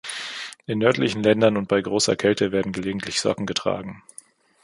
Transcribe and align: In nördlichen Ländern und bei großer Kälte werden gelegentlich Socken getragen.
In 0.65 0.79
nördlichen 0.79 1.21
Ländern 1.21 1.57
und 1.57 1.67
bei 1.67 1.79
großer 1.79 2.15
Kälte 2.15 2.51
werden 2.51 2.71
gelegentlich 2.71 3.21
Socken 3.21 3.45
getragen. 3.45 4.01